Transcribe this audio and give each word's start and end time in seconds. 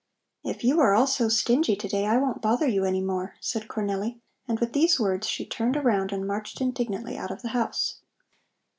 "If 0.43 0.63
you 0.63 0.79
are 0.79 0.95
all 0.95 1.05
so 1.05 1.29
stingy 1.29 1.75
to 1.75 1.87
day, 1.87 2.07
I 2.07 2.17
won't 2.17 2.41
bother 2.41 2.65
you 2.67 2.85
any 2.85 3.01
more," 3.01 3.35
said 3.39 3.67
Cornelli, 3.67 4.19
and 4.47 4.59
with 4.59 4.73
these 4.73 4.99
words 4.99 5.27
she 5.27 5.45
turned 5.45 5.77
around 5.77 6.11
and 6.11 6.25
marched 6.25 6.59
indignantly 6.59 7.17
out 7.19 7.29
of 7.29 7.43
the 7.43 7.49
house. 7.49 7.99